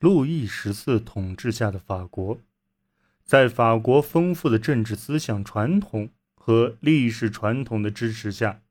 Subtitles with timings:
[0.00, 2.40] 路易十四统治下的法国，
[3.22, 8.62] 在法国丰富的政治思想传统和历史传统的支持下，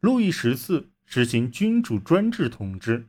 [0.00, 3.06] 路易十四实行君主专制统治。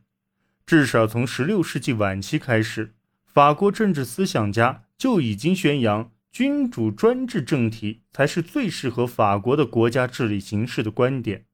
[0.65, 2.93] 至少从16世纪晚期开始，
[3.23, 11.45] 法国政治思想家就已经宣扬君主专制政体才是最适合法国的国家治理形式的观点。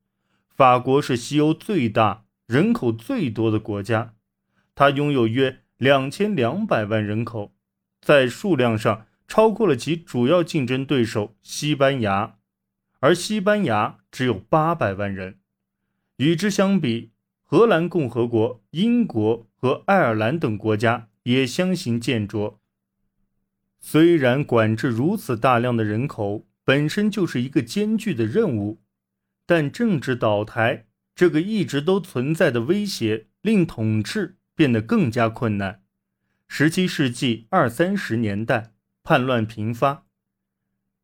[0.50, 4.16] 法国是西欧最大、人口最多的国家，
[4.74, 5.60] 它拥有约。
[5.78, 7.54] 两千两百万人口，
[8.02, 12.38] 在数量上超过了其主要竞争对手西班牙，
[13.00, 15.40] 而西班牙只有八百万人。
[16.18, 17.12] 与之相比，
[17.44, 22.56] 荷兰共和国、英国和爱尔兰等国家也相形见绌。
[23.80, 28.82] 虽然管制如此大量的人口本身就是一个艰巨的任务，
[29.46, 34.38] 但政治倒台这个一直都存在的威胁，令统治。
[34.56, 35.84] 变得更加困难。
[36.48, 38.72] 十七世纪二三十年代，
[39.04, 40.06] 叛乱频发。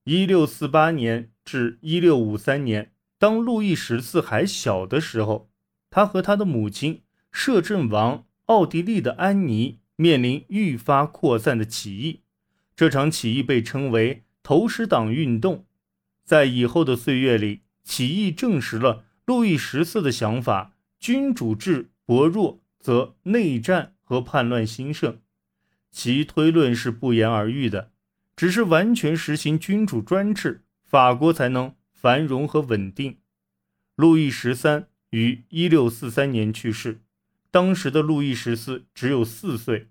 [0.05, 5.51] 一六四八年至一六五三年，当路易十四还小的时候，
[5.89, 12.21] 他和他的母亲摄政王奥地利的安妮面临愈发扩散的起义。
[12.75, 15.65] 这场起义被称为投石党运动。
[16.23, 22.60] 在以后的岁月里，起义证实了路易十四的想法：君主制薄弱。
[22.81, 25.19] 则内战和叛乱兴盛，
[25.91, 27.91] 其推论是不言而喻的。
[28.35, 33.19] 只是完全实行君主专制，法国才能繁荣和稳定。
[33.95, 37.01] 路易十三于一六四三年去世，
[37.51, 39.89] 当时的路易十四只有四岁。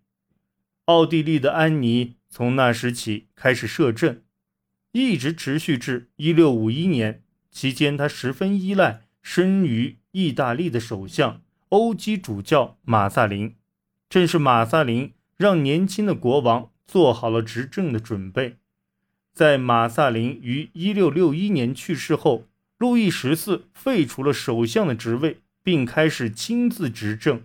[0.87, 4.23] 奥地利的安妮从那时起开始摄政，
[4.91, 7.23] 一直持续至一六五一年。
[7.53, 11.43] 期间，他十分依赖生于意大利的首相。
[11.71, 13.55] 欧基主教马萨林，
[14.09, 18.57] 正是马萨林让年轻的国王做好了执政的准备。
[19.33, 27.45] 在马萨林于1661年去世后，路易十四废除了首相的职位，并开始亲自执政。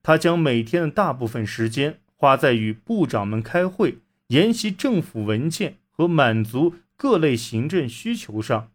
[0.00, 8.70] 他将每天的大部分时间花在与部长们开会、研习政府文件和满足各类行政需求上。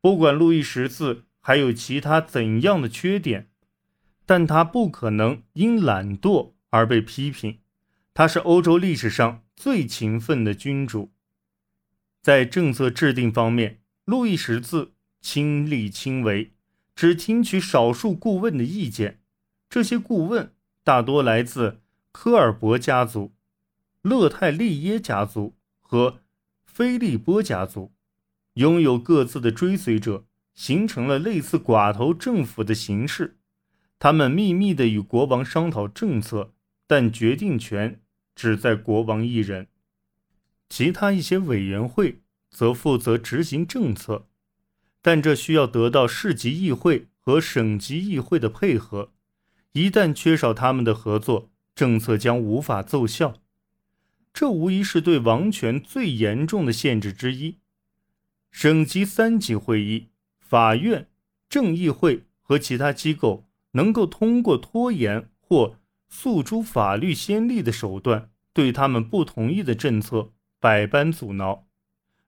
[0.00, 3.46] 不管路易十四还有其他怎样的缺点。
[4.30, 7.58] 但他不可能因懒惰而被批评。
[8.14, 11.10] 他是欧洲历史上最勤奋的君主。
[12.22, 16.52] 在政策制定方面，路易十四亲力亲为，
[16.94, 19.18] 只听取少数顾问的意见。
[19.68, 20.54] 这些顾问
[20.84, 21.80] 大多来自
[22.12, 23.32] 科尔伯家族、
[24.02, 26.20] 勒泰利耶家族和
[26.64, 27.90] 菲利波家族，
[28.54, 30.24] 拥有各自的追随者，
[30.54, 33.38] 形成了类似寡头政府的形式。
[34.00, 36.54] 他们秘密地与国王商讨政策，
[36.86, 38.00] 但决定权
[38.34, 39.68] 只在国王一人。
[40.70, 44.26] 其他一些委员会则负责执行政策，
[45.02, 49.12] 但这需要得到市级议会和省级议会的配合。
[49.72, 53.34] 一旦缺少他们的合作，政策将无法奏效。
[54.32, 57.58] 这无疑是对王权最严重的限制之一。
[58.50, 60.08] 省级三级会议、
[60.38, 61.06] 法院、
[61.50, 63.49] 正议会和其他机构。
[63.72, 65.76] 能够通过拖延或
[66.08, 71.66] 诉诸法律先例的手段，对他们不同意的政策百般阻挠。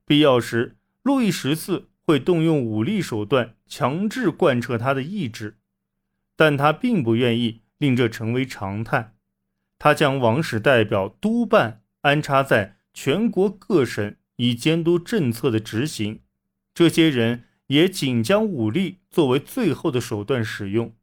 [0.04, 5.58] 必要时，路易十四会动用武力手段强制贯彻他的意志，
[6.36, 9.14] 但他并不愿意令这成为常态。
[9.78, 16.20] 他将王室代表督办安插在全国各省，以监督政策的执行。
[16.72, 20.94] 这些人也仅将武力作为最后的手段使用。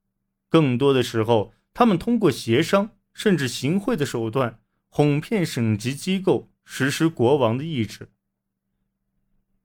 [0.49, 8.09] 更多的时候，他们通过协商甚至行贿的手段，哄骗省级机构实施国王的意志。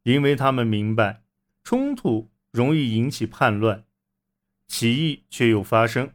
[0.03, 1.23] 因为他们明白，
[1.63, 3.85] 冲突容易引起叛乱，
[4.69, 6.13] 起义却又发生。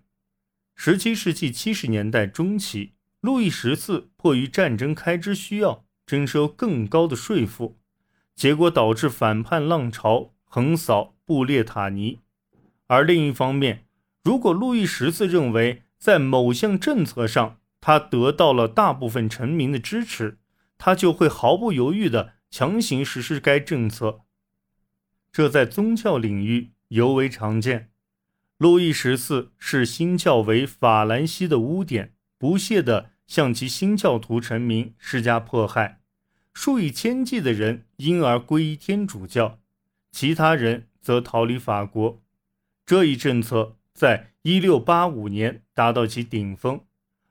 [0.75, 7.79] 十七世纪七十年代中期，路易十四迫于战争开支需要，征收更高的税赋，
[8.35, 12.19] 结果导致反叛浪潮横扫布列塔尼。
[12.87, 13.87] 而另一方面，
[14.29, 20.37] 如果路易十四认为在某项政策上他得到了大部分臣民的支持，
[20.77, 24.19] 他就会毫不犹豫地强行实施该政策。
[25.31, 27.89] 这在宗教领域尤为常见。
[28.59, 36.01] 路易十四视新教为法兰西的污点，不懈地向其新教徒臣民施加迫害，
[36.53, 39.57] 数以千计的人因而皈依天主教，
[40.11, 42.21] 其他人则逃离法国。
[42.85, 43.77] 这一政策。
[43.93, 46.81] 在一六八五年达到其顶峰，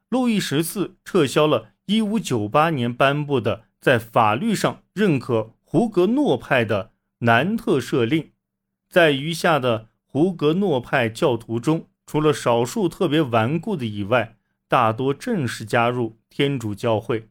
[0.08, 8.31] 路易十四撤销了1598年颁布的在法律上认可胡格诺派的南特赦令，
[8.88, 17.28] 在余下的胡格诺派教徒中，除了少数特别顽固的以外，大多正式加入天主教会，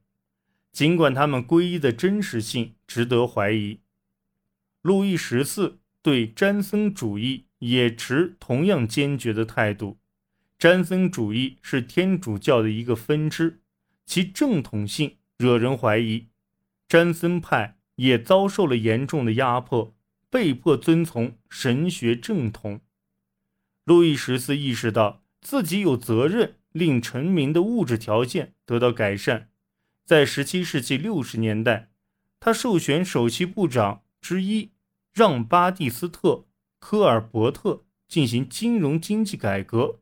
[0.71, 3.79] 尽管他们皈依的真实性值得怀疑。
[4.83, 9.97] 路易十四对詹森主义也持同样坚决的态度。
[10.59, 13.61] 詹森主义是天主教的一个分支，
[14.05, 16.27] 其正统性惹人怀疑。
[16.87, 19.95] 詹森派也遭受了严重的压迫，
[20.29, 22.81] 被迫遵从神学正统。
[23.83, 29.49] 路易十四意识到自己有责任令臣民的物质条件得到改善。
[30.03, 31.91] 在17世纪60年代，
[32.39, 34.71] 他授权首席部长之一
[35.13, 36.29] 让·巴蒂斯特·
[36.89, 39.99] 科尔伯特进行金融经济改革。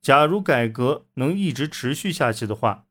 [0.00, 2.86] 假如改革能一直持续下去的话，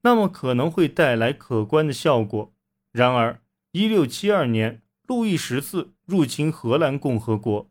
[0.00, 2.54] 那么可能会带来可观的效果。
[2.90, 7.70] 然而，1672年，路易十四入侵荷兰共和国。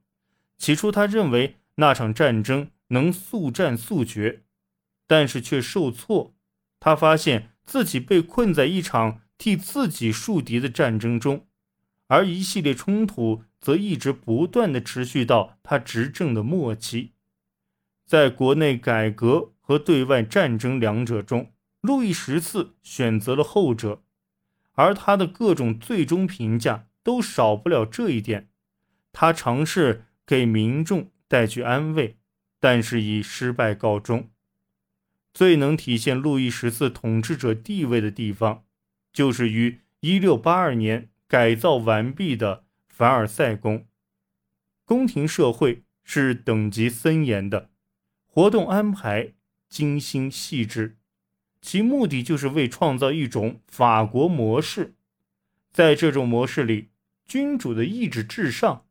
[0.60, 4.44] 起初，他认为那场战争能速战速决，
[5.08, 6.36] 但是却受挫。
[6.80, 11.48] 他发现自己被困在一场替自己树敌的战争中，
[12.14, 17.14] 而一系列冲突则一直不断的持续到他执政的末期。
[18.06, 21.52] 在国内改革和对外战争两者中，
[21.82, 24.04] 路易十四选择了后者，
[24.74, 28.48] 而他的各种最终评价都少不了这一点。
[29.12, 32.18] 他尝试给民众带去安慰，
[32.60, 34.30] 但是以失败告终。
[35.34, 38.66] 最能体现路易十四统治者地位的地方，
[39.12, 43.88] 就是于1682年改造完毕的凡尔赛宫。
[44.86, 47.72] 宫廷社会是等级森严的。
[48.28, 49.34] 活动安排
[49.68, 51.00] 精心细致，
[51.60, 54.94] 其目的就是为创造一种法国模式。
[55.72, 56.90] 在这种模式里，
[57.26, 58.86] 君主的意志至上，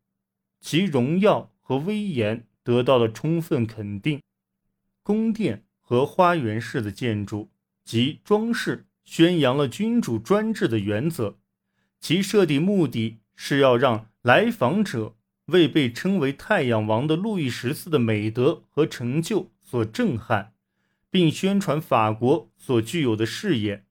[0.60, 4.20] 其荣耀和威严得到了充分肯定。
[5.04, 7.52] 宫殿和花园式的建筑
[7.84, 11.38] 及装饰宣扬了君主专制的原则，
[12.02, 15.14] 其设定目的是要让来访者。
[15.46, 20.52] 为被称为“太阳王”的路易十四的美德和成就所震撼，
[21.10, 23.84] 并宣传法国所具有的视野，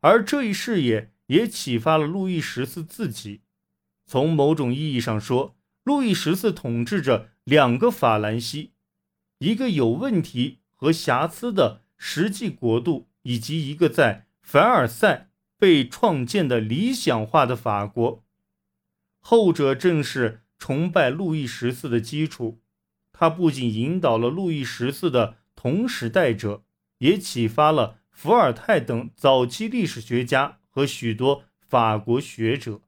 [0.00, 3.42] 而这一视野也启发了路易十四自己。
[4.06, 8.70] 从某种意义上说，路易十四统治着两个法兰西：
[9.38, 15.25] 一个有问题和瑕疵的实际国度，以及一个在凡尔赛
[15.58, 18.24] 被创建的理想化的法国。
[19.20, 20.42] 后者正是。
[20.58, 22.62] 崇拜路易十四的基础，
[23.12, 26.64] 他不仅引导了路易十四的同时代者，
[26.98, 32.80] 也启发了伏尔泰等早期历史学家和许多法国学者。